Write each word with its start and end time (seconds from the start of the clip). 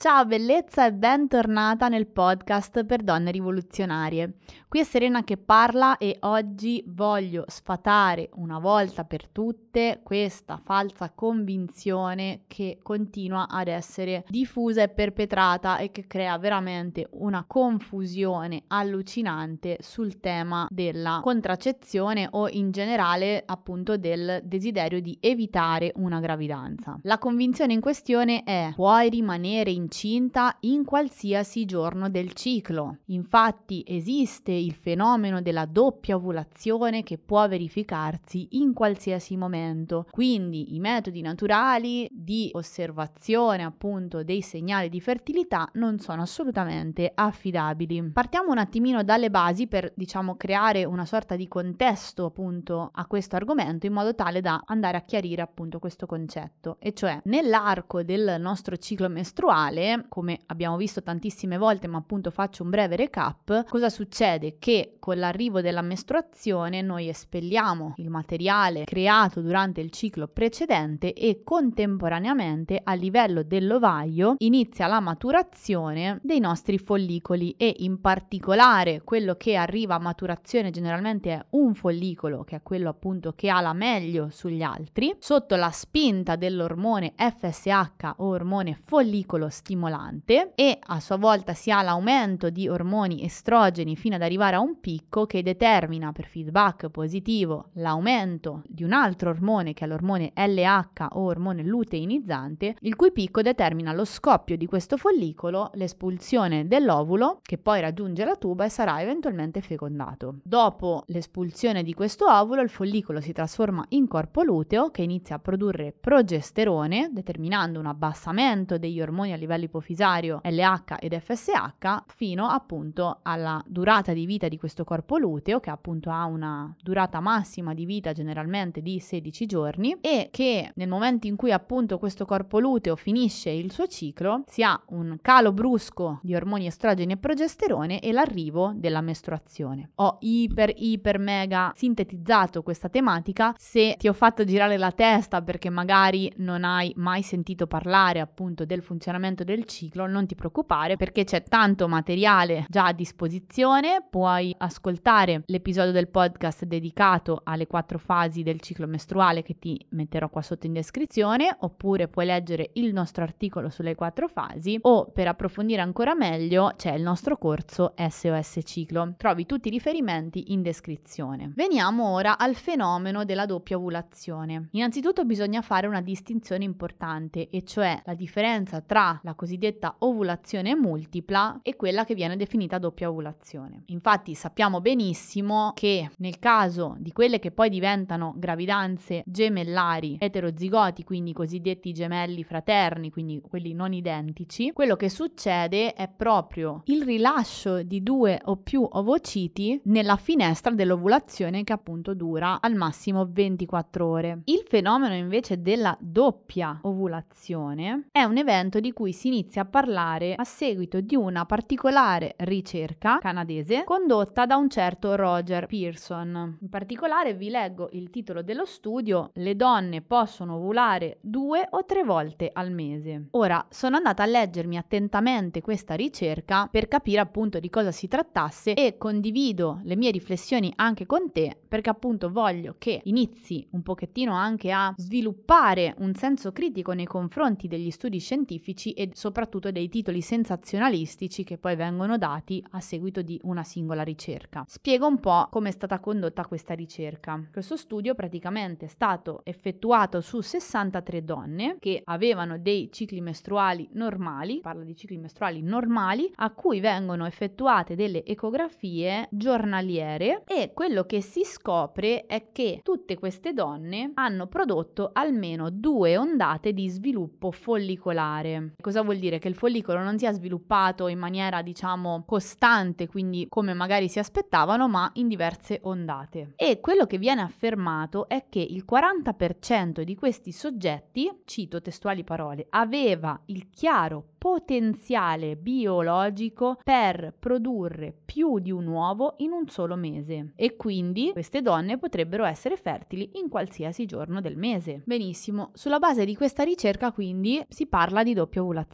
Ciao 0.00 0.24
bellezza 0.26 0.86
e 0.86 0.92
bentornata 0.92 1.88
nel 1.88 2.06
podcast 2.06 2.84
per 2.84 3.02
donne 3.02 3.32
rivoluzionarie. 3.32 4.34
Qui 4.68 4.78
è 4.78 4.84
Serena 4.84 5.24
che 5.24 5.38
parla 5.38 5.96
e 5.96 6.18
oggi 6.20 6.84
voglio 6.86 7.42
sfatare 7.48 8.28
una 8.34 8.60
volta 8.60 9.04
per 9.04 9.26
tutte 9.26 9.98
questa 10.04 10.60
falsa 10.62 11.10
convinzione 11.10 12.42
che 12.46 12.78
continua 12.80 13.48
ad 13.48 13.66
essere 13.66 14.24
diffusa 14.28 14.82
e 14.82 14.88
perpetrata 14.88 15.78
e 15.78 15.90
che 15.90 16.06
crea 16.06 16.38
veramente 16.38 17.08
una 17.14 17.44
confusione 17.44 18.64
allucinante 18.68 19.78
sul 19.80 20.20
tema 20.20 20.68
della 20.70 21.18
contraccezione 21.24 22.28
o 22.30 22.48
in 22.48 22.70
generale 22.70 23.42
appunto 23.44 23.96
del 23.96 24.42
desiderio 24.44 25.00
di 25.00 25.16
evitare 25.18 25.90
una 25.96 26.20
gravidanza. 26.20 27.00
La 27.02 27.18
convinzione 27.18 27.72
in 27.72 27.80
questione 27.80 28.44
è 28.44 28.70
puoi 28.76 29.08
rimanere 29.08 29.72
incinta 29.88 30.54
in 30.60 30.84
qualsiasi 30.84 31.64
giorno 31.64 32.10
del 32.10 32.34
ciclo. 32.34 32.98
Infatti 33.06 33.82
esiste 33.86 34.52
il 34.52 34.74
fenomeno 34.74 35.40
della 35.40 35.64
doppia 35.64 36.16
ovulazione 36.16 37.02
che 37.02 37.16
può 37.16 37.48
verificarsi 37.48 38.48
in 38.52 38.74
qualsiasi 38.74 39.36
momento. 39.38 40.06
Quindi 40.10 40.74
i 40.74 40.78
metodi 40.78 41.22
naturali 41.22 42.06
di 42.12 42.50
osservazione 42.52 43.62
appunto 43.62 44.22
dei 44.22 44.42
segnali 44.42 44.90
di 44.90 45.00
fertilità 45.00 45.66
non 45.74 45.98
sono 45.98 46.20
assolutamente 46.20 47.10
affidabili. 47.14 48.10
Partiamo 48.12 48.50
un 48.50 48.58
attimino 48.58 49.02
dalle 49.02 49.30
basi 49.30 49.68
per 49.68 49.90
diciamo 49.96 50.36
creare 50.36 50.84
una 50.84 51.06
sorta 51.06 51.34
di 51.34 51.48
contesto 51.48 52.26
appunto 52.26 52.90
a 52.92 53.06
questo 53.06 53.36
argomento 53.36 53.86
in 53.86 53.94
modo 53.94 54.14
tale 54.14 54.42
da 54.42 54.60
andare 54.66 54.98
a 54.98 55.02
chiarire 55.02 55.40
appunto 55.40 55.78
questo 55.78 56.04
concetto 56.04 56.76
e 56.78 56.92
cioè 56.92 57.18
nell'arco 57.24 58.02
del 58.02 58.36
nostro 58.38 58.76
ciclo 58.76 59.08
mestruale 59.08 59.77
come 60.08 60.40
abbiamo 60.46 60.76
visto 60.76 61.02
tantissime 61.02 61.58
volte 61.58 61.86
ma 61.86 61.98
appunto 61.98 62.30
faccio 62.30 62.62
un 62.62 62.70
breve 62.70 62.96
recap 62.96 63.64
cosa 63.68 63.88
succede? 63.88 64.56
Che 64.58 64.96
con 64.98 65.18
l'arrivo 65.18 65.60
della 65.60 65.82
mestruazione 65.82 66.82
noi 66.82 67.08
espelliamo 67.08 67.94
il 67.96 68.10
materiale 68.10 68.84
creato 68.84 69.40
durante 69.40 69.80
il 69.80 69.90
ciclo 69.90 70.28
precedente 70.28 71.12
e 71.12 71.42
contemporaneamente 71.44 72.80
a 72.82 72.94
livello 72.94 73.42
dell'ovaio 73.42 74.34
inizia 74.38 74.86
la 74.86 75.00
maturazione 75.00 76.18
dei 76.22 76.40
nostri 76.40 76.78
follicoli 76.78 77.54
e 77.56 77.74
in 77.78 78.00
particolare 78.00 79.02
quello 79.02 79.34
che 79.36 79.56
arriva 79.56 79.94
a 79.94 80.00
maturazione 80.00 80.70
generalmente 80.70 81.30
è 81.30 81.44
un 81.50 81.74
follicolo 81.74 82.44
che 82.44 82.56
è 82.56 82.62
quello 82.62 82.88
appunto 82.88 83.32
che 83.34 83.48
ha 83.48 83.60
la 83.60 83.72
meglio 83.72 84.28
sugli 84.30 84.62
altri. 84.62 85.14
Sotto 85.18 85.56
la 85.56 85.70
spinta 85.70 86.36
dell'ormone 86.36 87.14
FSH 87.16 88.14
o 88.16 88.26
ormone 88.26 88.74
follicolo 88.74 89.48
stimolante 89.68 90.52
e 90.54 90.78
a 90.80 90.98
sua 90.98 91.16
volta 91.16 91.52
si 91.52 91.70
ha 91.70 91.82
l'aumento 91.82 92.48
di 92.48 92.68
ormoni 92.68 93.22
estrogeni 93.22 93.96
fino 93.96 94.14
ad 94.14 94.22
arrivare 94.22 94.56
a 94.56 94.60
un 94.60 94.80
picco 94.80 95.26
che 95.26 95.42
determina 95.42 96.10
per 96.12 96.26
feedback 96.26 96.88
positivo 96.88 97.68
l'aumento 97.74 98.62
di 98.66 98.82
un 98.82 98.92
altro 98.92 99.28
ormone 99.28 99.74
che 99.74 99.84
è 99.84 99.86
l'ormone 99.86 100.32
LH 100.34 101.08
o 101.10 101.20
ormone 101.24 101.62
luteinizzante, 101.62 102.76
il 102.80 102.96
cui 102.96 103.12
picco 103.12 103.42
determina 103.42 103.92
lo 103.92 104.06
scoppio 104.06 104.56
di 104.56 104.64
questo 104.64 104.96
follicolo, 104.96 105.70
l'espulsione 105.74 106.66
dell'ovulo 106.66 107.40
che 107.42 107.58
poi 107.58 107.80
raggiunge 107.82 108.24
la 108.24 108.36
tuba 108.36 108.64
e 108.64 108.70
sarà 108.70 109.02
eventualmente 109.02 109.60
fecondato. 109.60 110.36
Dopo 110.44 111.04
l'espulsione 111.08 111.82
di 111.82 111.92
questo 111.92 112.24
ovulo 112.26 112.62
il 112.62 112.70
follicolo 112.70 113.20
si 113.20 113.32
trasforma 113.32 113.84
in 113.90 114.08
corpo 114.08 114.42
luteo 114.42 114.90
che 114.90 115.02
inizia 115.02 115.36
a 115.36 115.40
produrre 115.40 115.92
progesterone 115.92 117.10
determinando 117.12 117.78
un 117.78 117.86
abbassamento 117.86 118.78
degli 118.78 119.00
ormoni 119.00 119.32
a 119.32 119.36
livello 119.36 119.57
ipofisario 119.64 120.40
LH 120.42 120.96
ed 121.00 121.18
FSH 121.18 122.04
fino 122.14 122.46
appunto 122.48 123.20
alla 123.22 123.62
durata 123.66 124.12
di 124.12 124.26
vita 124.26 124.48
di 124.48 124.58
questo 124.58 124.84
corpo 124.84 125.18
luteo, 125.18 125.60
che 125.60 125.70
appunto 125.70 126.10
ha 126.10 126.24
una 126.24 126.74
durata 126.82 127.20
massima 127.20 127.74
di 127.74 127.84
vita 127.84 128.12
generalmente 128.12 128.80
di 128.82 128.98
16 129.00 129.46
giorni, 129.46 129.96
e 130.00 130.28
che 130.30 130.72
nel 130.74 130.88
momento 130.88 131.26
in 131.26 131.36
cui 131.36 131.52
appunto 131.52 131.98
questo 131.98 132.24
corpo 132.24 132.58
luteo 132.58 132.96
finisce 132.96 133.50
il 133.50 133.72
suo 133.72 133.86
ciclo, 133.86 134.42
si 134.46 134.62
ha 134.62 134.80
un 134.88 135.18
calo 135.22 135.52
brusco 135.52 136.20
di 136.22 136.34
ormoni 136.34 136.66
estrogeni 136.66 137.12
e 137.12 137.16
progesterone 137.16 138.00
e 138.00 138.12
l'arrivo 138.12 138.72
della 138.74 139.00
mestruazione. 139.00 139.90
Ho 139.96 140.18
iper, 140.20 140.72
iper, 140.74 141.18
mega 141.18 141.72
sintetizzato 141.74 142.62
questa 142.62 142.88
tematica. 142.88 143.54
Se 143.56 143.96
ti 143.98 144.08
ho 144.08 144.12
fatto 144.12 144.44
girare 144.44 144.76
la 144.76 144.92
testa 144.92 145.42
perché 145.42 145.70
magari 145.70 146.32
non 146.36 146.64
hai 146.64 146.92
mai 146.96 147.22
sentito 147.22 147.66
parlare 147.66 148.20
appunto 148.20 148.64
del 148.64 148.82
funzionamento 148.82 149.44
del 149.54 149.64
ciclo, 149.64 150.06
non 150.06 150.26
ti 150.26 150.34
preoccupare 150.34 150.96
perché 150.96 151.24
c'è 151.24 151.42
tanto 151.42 151.88
materiale 151.88 152.66
già 152.68 152.86
a 152.86 152.92
disposizione 152.92 154.04
puoi 154.08 154.54
ascoltare 154.58 155.42
l'episodio 155.46 155.92
del 155.92 156.08
podcast 156.08 156.64
dedicato 156.64 157.40
alle 157.44 157.66
quattro 157.66 157.98
fasi 157.98 158.42
del 158.42 158.60
ciclo 158.60 158.86
mestruale 158.86 159.42
che 159.42 159.58
ti 159.58 159.84
metterò 159.90 160.28
qua 160.28 160.42
sotto 160.42 160.66
in 160.66 160.72
descrizione, 160.72 161.54
oppure 161.60 162.08
puoi 162.08 162.26
leggere 162.26 162.70
il 162.74 162.92
nostro 162.92 163.22
articolo 163.22 163.70
sulle 163.70 163.94
quattro 163.94 164.28
fasi 164.28 164.78
o 164.82 165.06
per 165.06 165.28
approfondire 165.28 165.80
ancora 165.80 166.14
meglio 166.14 166.72
c'è 166.76 166.92
il 166.92 167.02
nostro 167.02 167.38
corso 167.38 167.94
SOS 167.96 168.60
Ciclo. 168.64 169.14
Trovi 169.16 169.46
tutti 169.46 169.68
i 169.68 169.70
riferimenti 169.70 170.52
in 170.52 170.62
descrizione. 170.62 171.52
Veniamo 171.54 172.12
ora 172.12 172.38
al 172.38 172.54
fenomeno 172.54 173.24
della 173.24 173.46
doppia 173.46 173.76
ovulazione. 173.76 174.68
Innanzitutto 174.72 175.24
bisogna 175.24 175.62
fare 175.62 175.86
una 175.86 176.00
distinzione 176.00 176.64
importante, 176.64 177.48
e 177.48 177.64
cioè 177.64 178.00
la 178.04 178.14
differenza 178.14 178.80
tra 178.80 179.18
la 179.22 179.34
cosiddetta 179.38 179.94
ovulazione 180.00 180.74
multipla 180.74 181.60
e 181.62 181.76
quella 181.76 182.04
che 182.04 182.16
viene 182.16 182.36
definita 182.36 182.78
doppia 182.78 183.08
ovulazione. 183.08 183.84
Infatti 183.86 184.34
sappiamo 184.34 184.80
benissimo 184.80 185.70
che 185.76 186.10
nel 186.16 186.40
caso 186.40 186.96
di 186.98 187.12
quelle 187.12 187.38
che 187.38 187.52
poi 187.52 187.70
diventano 187.70 188.34
gravidanze 188.36 189.22
gemellari 189.24 190.16
eterozigoti, 190.18 191.04
quindi 191.04 191.32
cosiddetti 191.32 191.92
gemelli 191.92 192.42
fraterni, 192.42 193.10
quindi 193.10 193.40
quelli 193.40 193.74
non 193.74 193.92
identici, 193.92 194.72
quello 194.72 194.96
che 194.96 195.08
succede 195.08 195.92
è 195.92 196.08
proprio 196.08 196.82
il 196.86 197.04
rilascio 197.04 197.84
di 197.84 198.02
due 198.02 198.40
o 198.46 198.56
più 198.56 198.84
ovociti 198.90 199.80
nella 199.84 200.16
finestra 200.16 200.72
dell'ovulazione 200.72 201.62
che 201.62 201.72
appunto 201.72 202.14
dura 202.14 202.60
al 202.60 202.74
massimo 202.74 203.24
24 203.30 204.04
ore. 204.04 204.40
Il 204.46 204.64
fenomeno 204.66 205.14
invece 205.14 205.62
della 205.62 205.96
doppia 206.00 206.80
ovulazione 206.82 208.08
è 208.10 208.24
un 208.24 208.36
evento 208.36 208.80
di 208.80 208.92
cui 208.92 209.12
si 209.12 209.27
inizia 209.28 209.62
a 209.62 209.66
parlare 209.66 210.34
a 210.34 210.44
seguito 210.44 211.00
di 211.00 211.14
una 211.14 211.44
particolare 211.44 212.34
ricerca 212.38 213.18
canadese 213.18 213.84
condotta 213.84 214.46
da 214.46 214.56
un 214.56 214.68
certo 214.68 215.14
Roger 215.14 215.66
Pearson. 215.66 216.58
In 216.60 216.68
particolare 216.68 217.34
vi 217.34 217.50
leggo 217.50 217.88
il 217.92 218.10
titolo 218.10 218.42
dello 218.42 218.64
studio 218.64 219.30
Le 219.34 219.54
donne 219.54 220.02
possono 220.02 220.56
ovulare 220.56 221.18
due 221.20 221.66
o 221.70 221.84
tre 221.84 222.02
volte 222.02 222.50
al 222.52 222.72
mese. 222.72 223.28
Ora, 223.32 223.64
sono 223.70 223.96
andata 223.96 224.22
a 224.22 224.26
leggermi 224.26 224.76
attentamente 224.76 225.60
questa 225.60 225.94
ricerca 225.94 226.68
per 226.70 226.88
capire 226.88 227.20
appunto 227.20 227.60
di 227.60 227.70
cosa 227.70 227.92
si 227.92 228.08
trattasse 228.08 228.74
e 228.74 228.96
condivido 228.96 229.80
le 229.84 229.96
mie 229.96 230.10
riflessioni 230.10 230.72
anche 230.76 231.06
con 231.06 231.30
te 231.30 231.56
perché 231.68 231.90
appunto 231.90 232.30
voglio 232.30 232.76
che 232.78 233.00
inizi 233.04 233.66
un 233.72 233.82
pochettino 233.82 234.32
anche 234.32 234.72
a 234.72 234.92
sviluppare 234.96 235.94
un 235.98 236.14
senso 236.14 236.52
critico 236.52 236.92
nei 236.92 237.06
confronti 237.06 237.68
degli 237.68 237.90
studi 237.90 238.18
scientifici 238.18 238.92
e 238.92 239.10
soprattutto 239.18 239.72
dei 239.72 239.88
titoli 239.88 240.20
sensazionalistici 240.20 241.42
che 241.42 241.58
poi 241.58 241.74
vengono 241.74 242.18
dati 242.18 242.64
a 242.70 242.80
seguito 242.80 243.20
di 243.20 243.38
una 243.42 243.64
singola 243.64 244.04
ricerca. 244.04 244.62
Spiego 244.68 245.08
un 245.08 245.18
po' 245.18 245.48
come 245.50 245.70
è 245.70 245.72
stata 245.72 245.98
condotta 245.98 246.46
questa 246.46 246.72
ricerca. 246.72 247.42
Questo 247.50 247.76
studio 247.76 248.14
praticamente 248.14 248.84
è 248.84 248.88
stato 248.88 249.40
effettuato 249.42 250.20
su 250.20 250.40
63 250.40 251.24
donne 251.24 251.76
che 251.80 252.00
avevano 252.04 252.58
dei 252.58 252.90
cicli 252.92 253.20
mestruali 253.20 253.88
normali, 253.94 254.60
parla 254.60 254.84
di 254.84 254.94
cicli 254.94 255.18
mestruali 255.18 255.62
normali, 255.62 256.30
a 256.36 256.50
cui 256.50 256.78
vengono 256.78 257.26
effettuate 257.26 257.96
delle 257.96 258.24
ecografie 258.24 259.26
giornaliere 259.32 260.44
e 260.46 260.70
quello 260.72 261.02
che 261.02 261.20
si 261.22 261.42
scopre 261.42 262.24
è 262.26 262.52
che 262.52 262.78
tutte 262.84 263.16
queste 263.16 263.52
donne 263.52 264.12
hanno 264.14 264.46
prodotto 264.46 265.10
almeno 265.12 265.70
due 265.70 266.16
ondate 266.16 266.72
di 266.72 266.88
sviluppo 266.88 267.50
follicolare. 267.50 268.74
Cosa 268.80 268.97
vuol 269.02 269.18
dire? 269.18 269.38
Che 269.38 269.48
il 269.48 269.54
follicolo 269.54 270.00
non 270.00 270.18
si 270.18 270.26
è 270.26 270.32
sviluppato 270.32 271.08
in 271.08 271.18
maniera 271.18 271.62
diciamo 271.62 272.24
costante, 272.26 273.06
quindi 273.06 273.46
come 273.48 273.74
magari 273.74 274.08
si 274.08 274.18
aspettavano, 274.18 274.88
ma 274.88 275.10
in 275.14 275.28
diverse 275.28 275.80
ondate. 275.82 276.52
E 276.56 276.80
quello 276.80 277.06
che 277.06 277.18
viene 277.18 277.40
affermato 277.40 278.28
è 278.28 278.46
che 278.48 278.60
il 278.60 278.84
40% 278.90 280.02
di 280.02 280.14
questi 280.14 280.52
soggetti, 280.52 281.30
cito 281.44 281.80
testuali 281.80 282.24
parole, 282.24 282.66
aveva 282.70 283.40
il 283.46 283.70
chiaro 283.70 284.24
potenziale 284.38 285.56
biologico 285.56 286.78
per 286.82 287.34
produrre 287.38 288.14
più 288.24 288.60
di 288.60 288.70
un 288.70 288.86
uovo 288.86 289.34
in 289.38 289.50
un 289.50 289.66
solo 289.68 289.96
mese 289.96 290.52
e 290.54 290.76
quindi 290.76 291.30
queste 291.32 291.60
donne 291.60 291.98
potrebbero 291.98 292.44
essere 292.44 292.76
fertili 292.76 293.32
in 293.34 293.48
qualsiasi 293.48 294.06
giorno 294.06 294.40
del 294.40 294.56
mese. 294.56 295.02
Benissimo, 295.04 295.70
sulla 295.74 295.98
base 295.98 296.24
di 296.24 296.36
questa 296.36 296.62
ricerca 296.62 297.12
quindi 297.12 297.64
si 297.68 297.86
parla 297.86 298.22
di 298.22 298.32
doppia 298.32 298.62
ovulazione. 298.62 298.87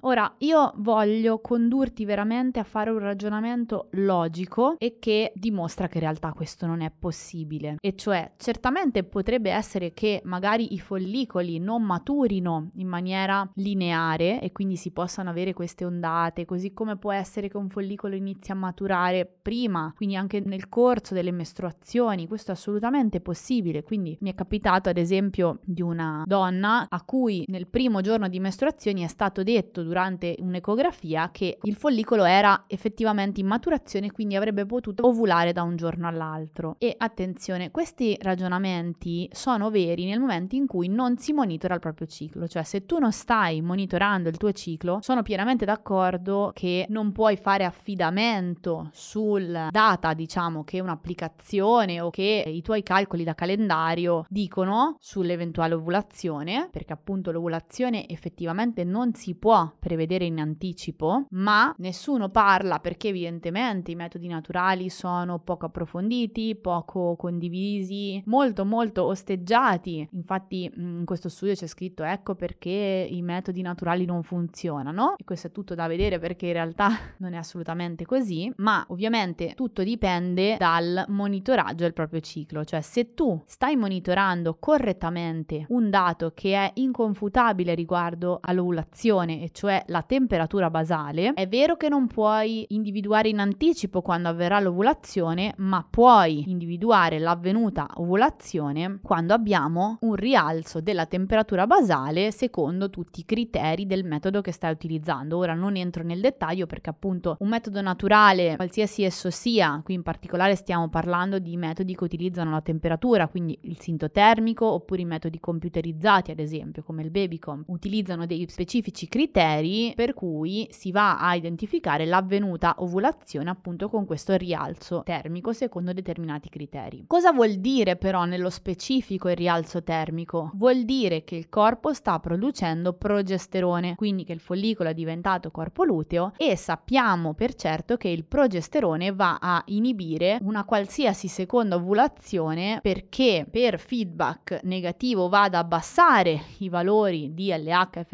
Ora 0.00 0.34
io 0.38 0.72
voglio 0.76 1.40
condurti 1.40 2.04
veramente 2.04 2.58
a 2.58 2.64
fare 2.64 2.90
un 2.90 2.98
ragionamento 2.98 3.88
logico 3.92 4.76
e 4.78 4.98
che 4.98 5.32
dimostra 5.34 5.88
che 5.88 5.98
in 5.98 6.04
realtà 6.04 6.32
questo 6.32 6.66
non 6.66 6.80
è 6.80 6.90
possibile. 6.96 7.76
E 7.80 7.94
cioè 7.96 8.32
certamente 8.36 9.04
potrebbe 9.04 9.50
essere 9.50 9.92
che 9.92 10.20
magari 10.24 10.74
i 10.74 10.78
follicoli 10.78 11.58
non 11.58 11.82
maturino 11.82 12.68
in 12.74 12.88
maniera 12.88 13.48
lineare 13.54 14.40
e 14.40 14.52
quindi 14.52 14.76
si 14.76 14.90
possano 14.90 15.30
avere 15.30 15.52
queste 15.52 15.84
ondate, 15.84 16.44
così 16.44 16.72
come 16.72 16.96
può 16.96 17.12
essere 17.12 17.48
che 17.48 17.56
un 17.56 17.68
follicolo 17.68 18.14
inizi 18.14 18.52
a 18.52 18.54
maturare 18.54 19.26
prima, 19.26 19.92
quindi 19.96 20.16
anche 20.16 20.40
nel 20.40 20.68
corso 20.68 21.14
delle 21.14 21.32
mestruazioni, 21.32 22.26
questo 22.26 22.50
è 22.50 22.54
assolutamente 22.54 23.20
possibile. 23.20 23.82
Quindi 23.82 24.16
mi 24.20 24.30
è 24.30 24.34
capitato 24.34 24.88
ad 24.88 24.98
esempio 24.98 25.60
di 25.64 25.82
una 25.82 26.22
donna 26.26 26.86
a 26.88 27.02
cui 27.02 27.44
nel 27.48 27.66
primo 27.66 28.00
giorno 28.00 28.28
di 28.28 28.40
mestruazioni 28.40 29.02
è 29.02 29.06
stato 29.06 29.27
detto 29.42 29.82
durante 29.82 30.36
un'ecografia 30.38 31.30
che 31.32 31.58
il 31.62 31.76
follicolo 31.76 32.24
era 32.24 32.64
effettivamente 32.66 33.40
in 33.40 33.46
maturazione, 33.46 34.10
quindi 34.10 34.36
avrebbe 34.36 34.66
potuto 34.66 35.06
ovulare 35.06 35.52
da 35.52 35.62
un 35.62 35.76
giorno 35.76 36.06
all'altro. 36.08 36.76
E 36.78 36.94
attenzione, 36.96 37.70
questi 37.70 38.16
ragionamenti 38.20 39.28
sono 39.32 39.70
veri 39.70 40.04
nel 40.06 40.20
momento 40.20 40.54
in 40.54 40.66
cui 40.66 40.88
non 40.88 41.18
si 41.18 41.32
monitora 41.32 41.74
il 41.74 41.80
proprio 41.80 42.06
ciclo, 42.06 42.48
cioè 42.48 42.62
se 42.62 42.86
tu 42.86 42.98
non 42.98 43.12
stai 43.12 43.60
monitorando 43.60 44.28
il 44.28 44.36
tuo 44.36 44.52
ciclo, 44.52 44.98
sono 45.02 45.22
pienamente 45.22 45.64
d'accordo 45.64 46.50
che 46.54 46.86
non 46.88 47.12
puoi 47.12 47.36
fare 47.36 47.64
affidamento 47.64 48.90
sul 48.92 49.68
data, 49.70 50.14
diciamo, 50.14 50.64
che 50.64 50.80
un'applicazione 50.80 52.00
o 52.00 52.10
che 52.10 52.44
i 52.46 52.62
tuoi 52.62 52.82
calcoli 52.82 53.24
da 53.24 53.34
calendario 53.34 54.24
dicono 54.28 54.96
sull'eventuale 54.98 55.74
ovulazione, 55.74 56.68
perché 56.70 56.92
appunto 56.92 57.30
l'ovulazione 57.30 58.08
effettivamente 58.08 58.84
non 58.84 59.14
si 59.18 59.34
può 59.34 59.70
prevedere 59.78 60.24
in 60.24 60.38
anticipo, 60.38 61.26
ma 61.30 61.74
nessuno 61.78 62.30
parla 62.30 62.78
perché 62.78 63.08
evidentemente 63.08 63.90
i 63.90 63.96
metodi 63.96 64.28
naturali 64.28 64.88
sono 64.88 65.38
poco 65.40 65.66
approfonditi, 65.66 66.56
poco 66.56 67.16
condivisi, 67.16 68.22
molto 68.26 68.64
molto 68.64 69.04
osteggiati. 69.04 70.08
Infatti 70.12 70.70
in 70.74 71.02
questo 71.04 71.28
studio 71.28 71.54
c'è 71.54 71.66
scritto 71.66 72.02
ecco 72.02 72.34
perché 72.34 73.06
i 73.10 73.22
metodi 73.22 73.60
naturali 73.60 74.04
non 74.04 74.22
funzionano 74.22 74.36
funzionano 74.38 75.16
e 75.16 75.24
questo 75.24 75.48
è 75.48 75.52
tutto 75.52 75.74
da 75.74 75.86
vedere 75.86 76.18
perché 76.18 76.46
in 76.46 76.52
realtà 76.52 76.90
non 77.18 77.34
è 77.34 77.36
assolutamente 77.36 78.04
così, 78.04 78.52
ma 78.56 78.84
ovviamente 78.88 79.52
tutto 79.54 79.82
dipende 79.82 80.56
dal 80.58 81.04
monitoraggio 81.08 81.84
del 81.84 81.92
proprio 81.92 82.20
ciclo, 82.20 82.64
cioè 82.64 82.80
se 82.80 83.14
tu 83.14 83.40
stai 83.46 83.76
monitorando 83.76 84.56
correttamente 84.58 85.66
un 85.68 85.90
dato 85.90 86.32
che 86.34 86.54
è 86.54 86.70
inconfutabile 86.74 87.74
riguardo 87.74 88.38
all'ovulazione, 88.40 89.06
e 89.08 89.50
cioè 89.52 89.82
la 89.86 90.02
temperatura 90.02 90.68
basale, 90.68 91.32
è 91.32 91.48
vero 91.48 91.76
che 91.76 91.88
non 91.88 92.06
puoi 92.06 92.66
individuare 92.68 93.30
in 93.30 93.38
anticipo 93.38 94.02
quando 94.02 94.28
avverrà 94.28 94.60
l'ovulazione, 94.60 95.54
ma 95.58 95.86
puoi 95.88 96.44
individuare 96.50 97.18
l'avvenuta 97.18 97.88
ovulazione 97.94 98.98
quando 99.02 99.32
abbiamo 99.32 99.96
un 100.00 100.14
rialzo 100.14 100.80
della 100.80 101.06
temperatura 101.06 101.66
basale 101.66 102.30
secondo 102.32 102.90
tutti 102.90 103.20
i 103.20 103.24
criteri 103.24 103.86
del 103.86 104.04
metodo 104.04 104.42
che 104.42 104.52
stai 104.52 104.72
utilizzando. 104.72 105.38
Ora 105.38 105.54
non 105.54 105.76
entro 105.76 106.02
nel 106.02 106.20
dettaglio 106.20 106.66
perché 106.66 106.90
appunto 106.90 107.36
un 107.40 107.48
metodo 107.48 107.80
naturale, 107.80 108.56
qualsiasi 108.56 109.04
esso 109.04 109.30
sia, 109.30 109.80
qui 109.82 109.94
in 109.94 110.02
particolare 110.02 110.54
stiamo 110.54 110.88
parlando 110.88 111.38
di 111.38 111.56
metodi 111.56 111.94
che 111.94 112.04
utilizzano 112.04 112.50
la 112.50 112.60
temperatura, 112.60 113.28
quindi 113.28 113.58
il 113.62 113.80
sinto 113.80 114.10
termico 114.10 114.66
oppure 114.66 115.00
i 115.00 115.06
metodi 115.06 115.40
computerizzati 115.40 116.30
ad 116.30 116.38
esempio 116.38 116.82
come 116.82 117.02
il 117.02 117.10
Babycom, 117.10 117.64
utilizzano 117.68 118.26
dei 118.26 118.46
specifici 118.48 118.97
criteri 119.06 119.92
per 119.94 120.14
cui 120.14 120.66
si 120.70 120.90
va 120.90 121.18
a 121.18 121.34
identificare 121.34 122.06
l'avvenuta 122.06 122.76
ovulazione 122.78 123.50
appunto 123.50 123.88
con 123.88 124.04
questo 124.04 124.34
rialzo 124.34 125.02
termico 125.04 125.52
secondo 125.52 125.92
determinati 125.92 126.48
criteri. 126.48 127.04
Cosa 127.06 127.32
vuol 127.32 127.56
dire 127.56 127.96
però 127.96 128.24
nello 128.24 128.50
specifico 128.50 129.28
il 129.28 129.36
rialzo 129.36 129.82
termico? 129.82 130.50
Vuol 130.54 130.84
dire 130.84 131.24
che 131.24 131.36
il 131.36 131.48
corpo 131.48 131.92
sta 131.92 132.18
producendo 132.18 132.94
progesterone, 132.94 133.94
quindi 133.94 134.24
che 134.24 134.32
il 134.32 134.40
follicolo 134.40 134.88
è 134.88 134.94
diventato 134.94 135.50
corpo 135.50 135.84
luteo 135.84 136.32
e 136.36 136.56
sappiamo 136.56 137.34
per 137.34 137.54
certo 137.54 137.96
che 137.96 138.08
il 138.08 138.24
progesterone 138.24 139.12
va 139.12 139.38
a 139.40 139.62
inibire 139.66 140.38
una 140.42 140.64
qualsiasi 140.64 141.28
seconda 141.28 141.76
ovulazione 141.76 142.80
perché 142.82 143.46
per 143.50 143.78
feedback 143.78 144.60
negativo 144.64 145.28
va 145.28 145.42
ad 145.42 145.54
abbassare 145.54 146.40
i 146.58 146.68
valori 146.68 147.34
di 147.34 147.52
LH 147.52 147.88
e 147.98 148.04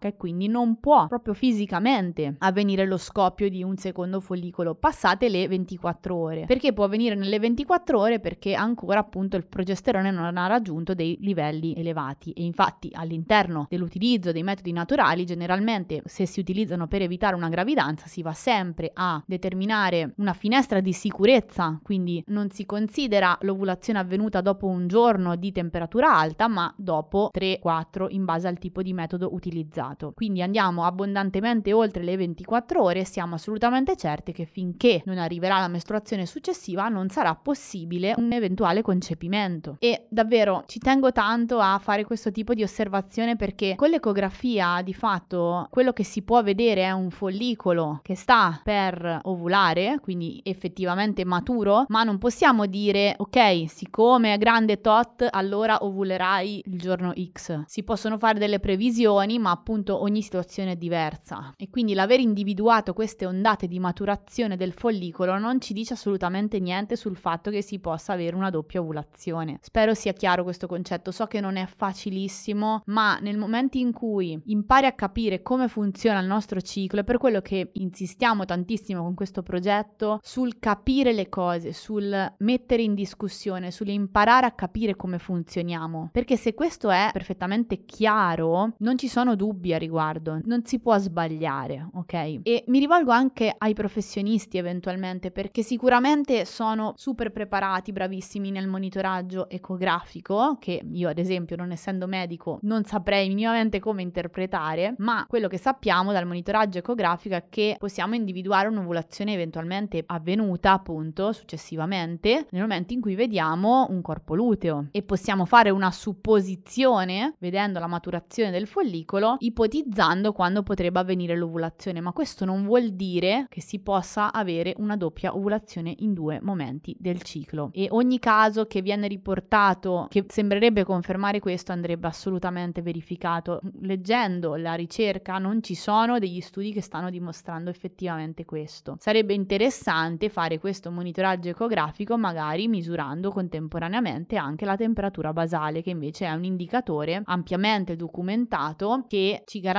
e 0.00 0.16
quindi 0.30 0.46
non 0.46 0.78
può 0.78 1.08
proprio 1.08 1.34
fisicamente 1.34 2.36
avvenire 2.38 2.86
lo 2.86 2.98
scoppio 2.98 3.48
di 3.48 3.64
un 3.64 3.76
secondo 3.76 4.20
follicolo 4.20 4.76
passate 4.76 5.28
le 5.28 5.48
24 5.48 6.14
ore. 6.14 6.44
Perché 6.46 6.72
può 6.72 6.84
avvenire 6.84 7.16
nelle 7.16 7.40
24 7.40 7.98
ore? 7.98 8.20
Perché 8.20 8.54
ancora 8.54 9.00
appunto 9.00 9.36
il 9.36 9.44
progesterone 9.44 10.12
non 10.12 10.36
ha 10.36 10.46
raggiunto 10.46 10.94
dei 10.94 11.18
livelli 11.20 11.74
elevati 11.74 12.30
e 12.30 12.44
infatti 12.44 12.90
all'interno 12.92 13.66
dell'utilizzo 13.68 14.30
dei 14.30 14.44
metodi 14.44 14.70
naturali 14.70 15.26
generalmente 15.26 16.02
se 16.04 16.26
si 16.26 16.38
utilizzano 16.38 16.86
per 16.86 17.02
evitare 17.02 17.34
una 17.34 17.48
gravidanza 17.48 18.06
si 18.06 18.22
va 18.22 18.32
sempre 18.32 18.92
a 18.94 19.20
determinare 19.26 20.14
una 20.18 20.32
finestra 20.32 20.78
di 20.78 20.92
sicurezza, 20.92 21.80
quindi 21.82 22.22
non 22.28 22.50
si 22.50 22.64
considera 22.66 23.36
l'ovulazione 23.40 23.98
avvenuta 23.98 24.40
dopo 24.40 24.68
un 24.68 24.86
giorno 24.86 25.34
di 25.34 25.50
temperatura 25.50 26.16
alta, 26.16 26.46
ma 26.46 26.72
dopo 26.76 27.30
3-4 27.36 28.06
in 28.10 28.24
base 28.24 28.46
al 28.46 28.58
tipo 28.58 28.80
di 28.80 28.92
metodo 28.92 29.34
utilizzato. 29.34 30.12
Quindi 30.20 30.42
andiamo 30.42 30.84
abbondantemente 30.84 31.72
oltre 31.72 32.02
le 32.02 32.14
24 32.14 32.82
ore 32.82 33.00
e 33.00 33.04
siamo 33.06 33.36
assolutamente 33.36 33.96
certi 33.96 34.32
che 34.32 34.44
finché 34.44 35.00
non 35.06 35.16
arriverà 35.16 35.60
la 35.60 35.68
mestruazione 35.68 36.26
successiva 36.26 36.88
non 36.88 37.08
sarà 37.08 37.34
possibile 37.34 38.12
un 38.18 38.30
eventuale 38.30 38.82
concepimento. 38.82 39.76
E 39.78 40.08
davvero 40.10 40.64
ci 40.66 40.78
tengo 40.78 41.10
tanto 41.10 41.58
a 41.58 41.78
fare 41.82 42.04
questo 42.04 42.30
tipo 42.30 42.52
di 42.52 42.62
osservazione 42.62 43.36
perché 43.36 43.76
con 43.76 43.88
l'ecografia 43.88 44.82
di 44.82 44.92
fatto 44.92 45.66
quello 45.70 45.94
che 45.94 46.04
si 46.04 46.20
può 46.20 46.42
vedere 46.42 46.82
è 46.82 46.90
un 46.90 47.10
follicolo 47.10 48.00
che 48.02 48.14
sta 48.14 48.60
per 48.62 49.20
ovulare, 49.22 50.00
quindi 50.02 50.38
effettivamente 50.44 51.24
maturo, 51.24 51.86
ma 51.88 52.02
non 52.02 52.18
possiamo 52.18 52.66
dire 52.66 53.14
ok, 53.16 53.70
siccome 53.70 54.34
è 54.34 54.36
grande 54.36 54.82
tot, 54.82 55.26
allora 55.30 55.78
ovulerai 55.80 56.64
il 56.66 56.78
giorno 56.78 57.14
X. 57.32 57.62
Si 57.64 57.82
possono 57.84 58.18
fare 58.18 58.38
delle 58.38 58.60
previsioni, 58.60 59.38
ma 59.38 59.50
appunto 59.50 59.99
ogni 60.00 60.22
situazione 60.22 60.72
è 60.72 60.76
diversa. 60.76 61.52
E 61.56 61.68
quindi 61.70 61.94
l'aver 61.94 62.20
individuato 62.20 62.92
queste 62.92 63.26
ondate 63.26 63.66
di 63.66 63.78
maturazione 63.78 64.56
del 64.56 64.72
follicolo 64.72 65.38
non 65.38 65.60
ci 65.60 65.72
dice 65.72 65.94
assolutamente 65.94 66.58
niente 66.58 66.96
sul 66.96 67.16
fatto 67.16 67.50
che 67.50 67.62
si 67.62 67.78
possa 67.78 68.12
avere 68.12 68.34
una 68.34 68.50
doppia 68.50 68.80
ovulazione. 68.80 69.58
Spero 69.62 69.94
sia 69.94 70.12
chiaro 70.12 70.42
questo 70.42 70.66
concetto, 70.66 71.10
so 71.10 71.26
che 71.26 71.40
non 71.40 71.56
è 71.56 71.66
facilissimo, 71.66 72.82
ma 72.86 73.18
nel 73.18 73.36
momento 73.36 73.78
in 73.78 73.92
cui 73.92 74.40
impari 74.46 74.86
a 74.86 74.92
capire 74.92 75.42
come 75.42 75.68
funziona 75.68 76.20
il 76.20 76.26
nostro 76.26 76.60
ciclo, 76.60 77.00
è 77.00 77.04
per 77.04 77.18
quello 77.18 77.40
che 77.40 77.70
insistiamo 77.74 78.44
tantissimo 78.44 79.02
con 79.02 79.14
questo 79.14 79.42
progetto 79.42 80.18
sul 80.22 80.58
capire 80.58 81.12
le 81.12 81.28
cose, 81.28 81.72
sul 81.72 82.34
mettere 82.38 82.82
in 82.82 82.94
discussione, 82.94 83.70
sull'imparare 83.70 84.46
a 84.46 84.52
capire 84.52 84.96
come 84.96 85.18
funzioniamo. 85.18 86.08
Perché 86.12 86.36
se 86.36 86.54
questo 86.54 86.90
è 86.90 87.10
perfettamente 87.12 87.84
chiaro, 87.84 88.74
non 88.78 88.98
ci 88.98 89.08
sono 89.08 89.36
dubbi 89.36 89.72
a 89.72 89.78
riguardo 89.78 89.89
riguardo, 89.90 90.40
non 90.44 90.64
si 90.64 90.78
può 90.78 90.96
sbagliare, 90.96 91.88
ok? 91.94 92.40
E 92.44 92.64
mi 92.68 92.78
rivolgo 92.78 93.10
anche 93.10 93.52
ai 93.58 93.74
professionisti 93.74 94.56
eventualmente 94.56 95.32
perché 95.32 95.62
sicuramente 95.62 96.44
sono 96.44 96.92
super 96.96 97.32
preparati, 97.32 97.92
bravissimi 97.92 98.52
nel 98.52 98.68
monitoraggio 98.68 99.50
ecografico, 99.50 100.56
che 100.60 100.80
io 100.92 101.08
ad 101.08 101.18
esempio 101.18 101.56
non 101.56 101.72
essendo 101.72 102.06
medico 102.06 102.60
non 102.62 102.84
saprei 102.84 103.28
minimamente 103.28 103.80
come 103.80 104.02
interpretare, 104.02 104.94
ma 104.98 105.26
quello 105.28 105.48
che 105.48 105.58
sappiamo 105.58 106.12
dal 106.12 106.26
monitoraggio 106.26 106.78
ecografico 106.78 107.34
è 107.34 107.44
che 107.48 107.74
possiamo 107.78 108.14
individuare 108.14 108.68
un'ovulazione 108.68 109.32
eventualmente 109.32 110.04
avvenuta 110.06 110.72
appunto 110.72 111.32
successivamente 111.32 112.46
nel 112.50 112.62
momento 112.62 112.92
in 112.92 113.00
cui 113.00 113.16
vediamo 113.16 113.86
un 113.90 114.00
corpo 114.02 114.34
luteo 114.34 114.86
e 114.92 115.02
possiamo 115.02 115.44
fare 115.44 115.70
una 115.70 115.90
supposizione 115.90 117.34
vedendo 117.38 117.80
la 117.80 117.88
maturazione 117.88 118.50
del 118.50 118.66
follicolo 118.68 119.36
ipotizzando 119.80 120.32
quando 120.32 120.62
potrebbe 120.62 121.00
avvenire 121.00 121.36
l'ovulazione, 121.36 122.00
ma 122.00 122.12
questo 122.12 122.44
non 122.44 122.64
vuol 122.64 122.90
dire 122.92 123.46
che 123.48 123.60
si 123.60 123.80
possa 123.80 124.32
avere 124.32 124.74
una 124.78 124.96
doppia 124.96 125.34
ovulazione 125.34 125.94
in 125.98 126.12
due 126.12 126.38
momenti 126.42 126.94
del 126.98 127.22
ciclo 127.22 127.70
e 127.72 127.88
ogni 127.90 128.18
caso 128.18 128.66
che 128.66 128.82
viene 128.82 129.08
riportato 129.08 130.06
che 130.08 130.24
sembrerebbe 130.28 130.84
confermare 130.84 131.40
questo 131.40 131.72
andrebbe 131.72 132.06
assolutamente 132.06 132.82
verificato. 132.82 133.60
Leggendo 133.80 134.56
la 134.56 134.74
ricerca 134.74 135.38
non 135.38 135.62
ci 135.62 135.74
sono 135.74 136.18
degli 136.18 136.40
studi 136.40 136.72
che 136.72 136.82
stanno 136.82 137.10
dimostrando 137.10 137.70
effettivamente 137.70 138.44
questo. 138.44 138.96
Sarebbe 138.98 139.34
interessante 139.34 140.28
fare 140.28 140.58
questo 140.58 140.90
monitoraggio 140.90 141.48
ecografico 141.48 142.16
magari 142.18 142.68
misurando 142.68 143.30
contemporaneamente 143.30 144.36
anche 144.36 144.64
la 144.64 144.76
temperatura 144.76 145.32
basale 145.32 145.82
che 145.82 145.90
invece 145.90 146.26
è 146.26 146.32
un 146.32 146.44
indicatore 146.44 147.22
ampiamente 147.24 147.96
documentato 147.96 149.04
che 149.08 149.42
ci 149.46 149.60
garantisce 149.60 149.69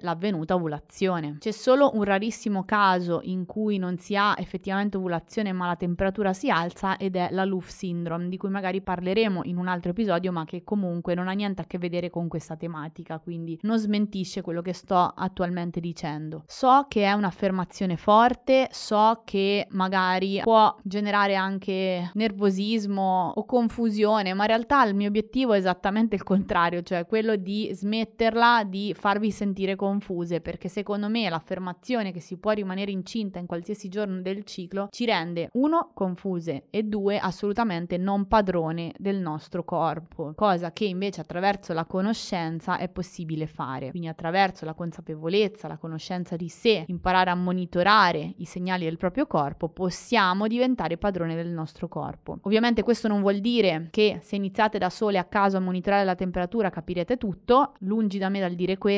l'avvenuta 0.00 0.54
ovulazione. 0.54 1.36
C'è 1.38 1.50
solo 1.50 1.90
un 1.94 2.04
rarissimo 2.04 2.64
caso 2.64 3.20
in 3.22 3.46
cui 3.46 3.78
non 3.78 3.98
si 3.98 4.16
ha 4.16 4.34
effettivamente 4.38 4.96
ovulazione 4.96 5.52
ma 5.52 5.66
la 5.66 5.76
temperatura 5.76 6.32
si 6.32 6.50
alza 6.50 6.96
ed 6.96 7.16
è 7.16 7.28
la 7.30 7.44
Luf 7.44 7.68
syndrome 7.68 8.28
di 8.28 8.36
cui 8.36 8.50
magari 8.50 8.80
parleremo 8.80 9.42
in 9.44 9.56
un 9.56 9.68
altro 9.68 9.90
episodio 9.90 10.32
ma 10.32 10.44
che 10.44 10.62
comunque 10.62 11.14
non 11.14 11.28
ha 11.28 11.32
niente 11.32 11.62
a 11.62 11.64
che 11.64 11.78
vedere 11.78 12.10
con 12.10 12.28
questa 12.28 12.56
tematica 12.56 13.18
quindi 13.18 13.58
non 13.62 13.78
smentisce 13.78 14.42
quello 14.42 14.62
che 14.62 14.72
sto 14.72 14.96
attualmente 14.96 15.80
dicendo. 15.80 16.44
So 16.46 16.86
che 16.88 17.04
è 17.04 17.12
un'affermazione 17.12 17.96
forte, 17.96 18.68
so 18.70 19.22
che 19.24 19.66
magari 19.70 20.40
può 20.42 20.76
generare 20.82 21.34
anche 21.34 22.10
nervosismo 22.14 23.32
o 23.34 23.44
confusione 23.44 24.34
ma 24.34 24.42
in 24.42 24.48
realtà 24.48 24.84
il 24.84 24.94
mio 24.94 25.08
obiettivo 25.08 25.52
è 25.52 25.58
esattamente 25.58 26.14
il 26.14 26.22
contrario 26.22 26.82
cioè 26.82 27.06
quello 27.06 27.36
di 27.36 27.70
smetterla 27.72 28.64
di 28.64 28.94
farvi 29.00 29.30
sentire 29.30 29.76
confuse 29.76 30.42
perché 30.42 30.68
secondo 30.68 31.08
me 31.08 31.30
l'affermazione 31.30 32.12
che 32.12 32.20
si 32.20 32.36
può 32.36 32.50
rimanere 32.50 32.90
incinta 32.90 33.38
in 33.38 33.46
qualsiasi 33.46 33.88
giorno 33.88 34.20
del 34.20 34.44
ciclo 34.44 34.88
ci 34.90 35.06
rende 35.06 35.48
uno 35.54 35.92
confuse 35.94 36.66
e 36.68 36.82
due 36.82 37.18
assolutamente 37.18 37.96
non 37.96 38.28
padrone 38.28 38.92
del 38.98 39.16
nostro 39.16 39.64
corpo, 39.64 40.34
cosa 40.36 40.72
che 40.72 40.84
invece 40.84 41.22
attraverso 41.22 41.72
la 41.72 41.86
conoscenza 41.86 42.76
è 42.76 42.90
possibile 42.90 43.46
fare. 43.46 43.88
Quindi 43.88 44.08
attraverso 44.08 44.66
la 44.66 44.74
consapevolezza, 44.74 45.66
la 45.66 45.78
conoscenza 45.78 46.36
di 46.36 46.50
sé, 46.50 46.84
imparare 46.88 47.30
a 47.30 47.34
monitorare 47.34 48.34
i 48.36 48.44
segnali 48.44 48.84
del 48.84 48.98
proprio 48.98 49.26
corpo, 49.26 49.70
possiamo 49.70 50.46
diventare 50.46 50.98
padrone 50.98 51.34
del 51.34 51.48
nostro 51.48 51.88
corpo. 51.88 52.38
Ovviamente 52.42 52.82
questo 52.82 53.08
non 53.08 53.22
vuol 53.22 53.38
dire 53.38 53.88
che 53.90 54.18
se 54.20 54.36
iniziate 54.36 54.76
da 54.76 54.90
sole 54.90 55.16
a 55.16 55.24
caso 55.24 55.56
a 55.56 55.60
monitorare 55.60 56.04
la 56.04 56.14
temperatura 56.14 56.68
capirete 56.68 57.16
tutto, 57.16 57.72
lungi 57.78 58.18
da 58.18 58.28
me 58.28 58.40
dal 58.40 58.52
dire 58.52 58.76
questo, 58.76 58.88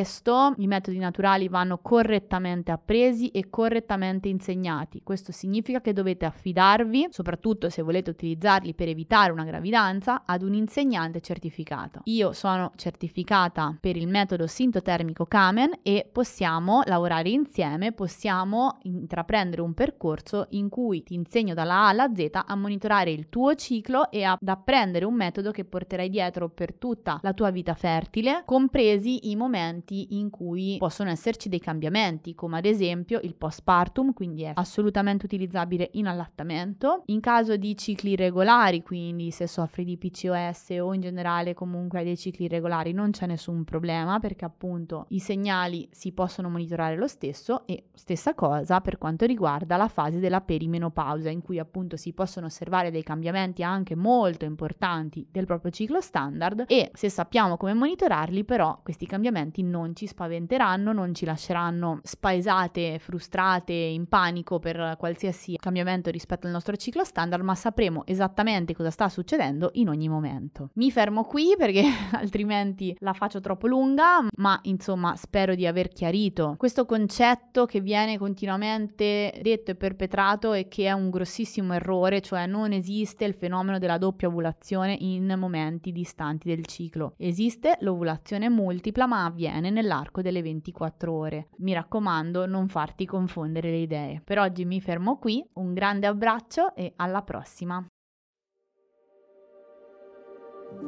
i 0.56 0.66
metodi 0.66 0.98
naturali 0.98 1.48
vanno 1.48 1.78
correttamente 1.78 2.70
appresi 2.70 3.28
e 3.28 3.50
correttamente 3.50 4.28
insegnati. 4.28 5.02
Questo 5.02 5.32
significa 5.32 5.80
che 5.80 5.92
dovete 5.92 6.24
affidarvi, 6.24 7.08
soprattutto 7.10 7.68
se 7.68 7.82
volete 7.82 8.10
utilizzarli 8.10 8.74
per 8.74 8.88
evitare 8.88 9.32
una 9.32 9.44
gravidanza, 9.44 10.22
ad 10.24 10.42
un 10.42 10.54
insegnante 10.54 11.20
certificato. 11.20 12.00
Io 12.04 12.32
sono 12.32 12.72
certificata 12.76 13.76
per 13.80 13.96
il 13.96 14.08
metodo 14.08 14.46
sintotermico 14.46 15.26
Kamen 15.26 15.80
e 15.82 16.08
possiamo 16.10 16.82
lavorare 16.86 17.30
insieme, 17.30 17.92
possiamo 17.92 18.78
intraprendere 18.82 19.62
un 19.62 19.74
percorso 19.74 20.46
in 20.50 20.68
cui 20.68 21.02
ti 21.02 21.14
insegno 21.14 21.54
dalla 21.54 21.74
A 21.74 21.88
alla 21.88 22.10
Z 22.14 22.28
a 22.44 22.54
monitorare 22.54 23.10
il 23.10 23.28
tuo 23.28 23.54
ciclo 23.54 24.10
e 24.10 24.24
ad 24.24 24.38
apprendere 24.46 25.04
un 25.04 25.14
metodo 25.14 25.50
che 25.50 25.64
porterai 25.64 26.08
dietro 26.08 26.48
per 26.48 26.74
tutta 26.74 27.18
la 27.22 27.32
tua 27.32 27.50
vita 27.50 27.74
fertile, 27.74 28.42
compresi 28.44 29.30
i 29.30 29.36
momenti 29.36 29.80
in 30.10 30.30
cui 30.30 30.76
possono 30.78 31.10
esserci 31.10 31.48
dei 31.48 31.60
cambiamenti, 31.60 32.34
come 32.34 32.58
ad 32.58 32.64
esempio 32.64 33.20
il 33.22 33.34
postpartum, 33.34 34.12
quindi 34.12 34.42
è 34.42 34.52
assolutamente 34.54 35.24
utilizzabile 35.26 35.90
in 35.92 36.06
allattamento. 36.06 37.02
In 37.06 37.20
caso 37.20 37.56
di 37.56 37.76
cicli 37.76 38.16
regolari, 38.16 38.82
quindi 38.82 39.30
se 39.30 39.46
soffri 39.46 39.84
di 39.84 39.96
PCOS 39.96 40.70
o 40.80 40.92
in 40.94 41.00
generale 41.00 41.54
comunque 41.54 42.04
dei 42.04 42.16
cicli 42.16 42.48
regolari, 42.48 42.92
non 42.92 43.10
c'è 43.10 43.26
nessun 43.26 43.64
problema 43.64 44.18
perché 44.18 44.44
appunto 44.44 45.06
i 45.08 45.18
segnali 45.18 45.88
si 45.90 46.12
possono 46.12 46.48
monitorare 46.48 46.96
lo 46.96 47.06
stesso 47.06 47.66
e 47.66 47.84
stessa 47.94 48.34
cosa 48.34 48.80
per 48.80 48.98
quanto 48.98 49.26
riguarda 49.26 49.76
la 49.76 49.88
fase 49.88 50.18
della 50.18 50.40
perimenopausa 50.40 51.30
in 51.30 51.42
cui 51.42 51.58
appunto 51.58 51.96
si 51.96 52.12
possono 52.12 52.46
osservare 52.46 52.90
dei 52.90 53.02
cambiamenti 53.02 53.62
anche 53.62 53.94
molto 53.94 54.44
importanti 54.44 55.26
del 55.30 55.46
proprio 55.46 55.70
ciclo 55.70 56.00
standard 56.00 56.64
e 56.66 56.90
se 56.94 57.08
sappiamo 57.08 57.56
come 57.56 57.74
monitorarli 57.74 58.44
però 58.44 58.80
questi 58.82 59.06
cambiamenti 59.06 59.60
non 59.72 59.96
ci 59.96 60.06
spaventeranno, 60.06 60.92
non 60.92 61.14
ci 61.14 61.24
lasceranno 61.24 62.00
spaesate, 62.02 62.98
frustrate, 62.98 63.72
in 63.72 64.06
panico 64.06 64.58
per 64.58 64.96
qualsiasi 64.98 65.56
cambiamento 65.56 66.10
rispetto 66.10 66.46
al 66.46 66.52
nostro 66.52 66.76
ciclo 66.76 67.04
standard, 67.04 67.42
ma 67.42 67.54
sapremo 67.54 68.04
esattamente 68.06 68.74
cosa 68.74 68.90
sta 68.90 69.08
succedendo 69.08 69.70
in 69.74 69.88
ogni 69.88 70.08
momento. 70.08 70.70
Mi 70.74 70.90
fermo 70.90 71.24
qui 71.24 71.54
perché 71.56 71.82
altrimenti 72.12 72.94
la 73.00 73.14
faccio 73.14 73.40
troppo 73.40 73.66
lunga, 73.66 74.26
ma 74.36 74.58
insomma 74.64 75.16
spero 75.16 75.54
di 75.54 75.66
aver 75.66 75.88
chiarito 75.88 76.54
questo 76.58 76.84
concetto 76.84 77.64
che 77.64 77.80
viene 77.80 78.18
continuamente 78.18 79.38
detto 79.40 79.70
e 79.70 79.74
perpetrato 79.74 80.52
e 80.52 80.68
che 80.68 80.86
è 80.86 80.92
un 80.92 81.08
grossissimo 81.08 81.72
errore, 81.72 82.20
cioè 82.20 82.46
non 82.46 82.72
esiste 82.72 83.24
il 83.24 83.34
fenomeno 83.34 83.78
della 83.78 83.98
doppia 83.98 84.28
ovulazione 84.28 84.96
in 85.00 85.34
momenti 85.38 85.92
distanti 85.92 86.48
del 86.48 86.66
ciclo. 86.66 87.14
Esiste 87.16 87.76
l'ovulazione 87.80 88.48
multipla, 88.48 89.06
ma 89.06 89.24
avviene 89.24 89.61
nell'arco 89.70 90.22
delle 90.22 90.42
24 90.42 91.12
ore. 91.12 91.48
Mi 91.58 91.72
raccomando, 91.72 92.46
non 92.46 92.68
farti 92.68 93.06
confondere 93.06 93.70
le 93.70 93.78
idee. 93.78 94.22
Per 94.24 94.38
oggi 94.38 94.64
mi 94.64 94.80
fermo 94.80 95.18
qui, 95.18 95.44
un 95.54 95.72
grande 95.72 96.06
abbraccio 96.06 96.74
e 96.74 96.92
alla 96.96 97.22
prossima. 97.22 97.84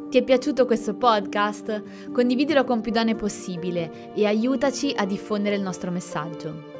Ti 0.09 0.19
è 0.19 0.23
piaciuto 0.23 0.65
questo 0.65 0.97
podcast? 0.97 2.11
Condividilo 2.11 2.65
con 2.65 2.81
più 2.81 2.93
donne 2.93 3.15
possibile 3.15 4.15
e 4.15 4.27
aiutaci 4.27 4.93
a 4.97 5.05
diffondere 5.05 5.57
il 5.57 5.63
nostro 5.63 5.91
messaggio. 5.91 6.74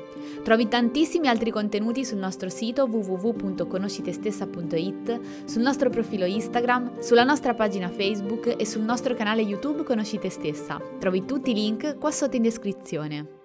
Trovi 0.45 0.69
tantissimi 0.69 1.27
altri 1.27 1.51
contenuti 1.51 2.05
sul 2.05 2.19
nostro 2.19 2.51
sito 2.51 2.85
www.conoscitestessa.it, 2.85 5.47
sul 5.47 5.63
nostro 5.63 5.89
profilo 5.89 6.27
Instagram, 6.27 7.01
sulla 7.01 7.25
nostra 7.25 7.55
pagina 7.55 7.89
Facebook 7.89 8.55
e 8.59 8.67
sul 8.67 8.83
nostro 8.83 9.15
canale 9.15 9.41
YouTube 9.41 9.85
Conosci 9.85 10.19
te 10.19 10.29
stessa. 10.29 10.79
Trovi 10.99 11.25
tutti 11.25 11.53
i 11.53 11.55
link 11.55 11.97
qua 11.97 12.11
sotto 12.11 12.37
in 12.37 12.43
descrizione. 12.43 13.44